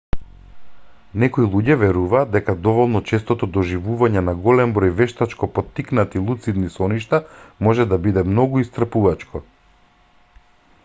[1.23, 7.19] некои луѓе веруваат дека доволно честото доживување на голем број вештачко поттикнати луцидни соништа
[7.67, 9.43] може да биде многу исцрпувачко